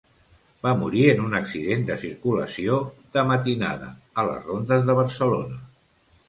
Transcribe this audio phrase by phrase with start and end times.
[0.67, 2.79] Va morir en un accident de circulació,
[3.19, 3.91] de matinada,
[4.23, 5.63] a les Rondes de Barcelona.